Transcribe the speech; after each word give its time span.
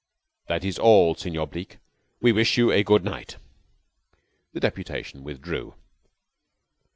That 0.47 0.65
is 0.65 0.79
all, 0.79 1.13
Senor 1.13 1.45
Bleke. 1.47 1.77
We 2.21 2.31
wish 2.31 2.57
you 2.57 2.71
a 2.71 2.81
good 2.81 3.03
night." 3.05 3.37
The 4.51 4.59
deputation 4.59 5.23
withdrew. 5.23 5.75